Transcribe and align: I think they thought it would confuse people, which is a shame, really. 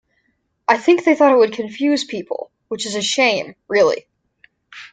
I 0.67 0.79
think 0.79 1.03
they 1.03 1.13
thought 1.13 1.31
it 1.31 1.37
would 1.37 1.53
confuse 1.53 2.03
people, 2.05 2.49
which 2.69 2.87
is 2.87 2.95
a 2.95 3.03
shame, 3.03 3.53
really. 3.67 4.07